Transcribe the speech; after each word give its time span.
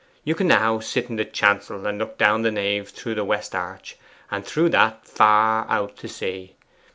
You 0.23 0.33
can 0.33 0.47
now 0.47 0.79
sit 0.79 1.11
in 1.11 1.17
the 1.17 1.25
chancel, 1.25 1.85
and 1.85 1.99
look 1.99 2.17
down 2.17 2.41
the 2.41 2.49
nave 2.49 2.89
through 2.89 3.13
the 3.13 3.23
west 3.23 3.53
arch, 3.53 3.97
and 4.31 4.43
through 4.43 4.69
that 4.69 5.05
far 5.05 5.67
out 5.69 5.95
to 5.97 6.07
sea. 6.07 6.55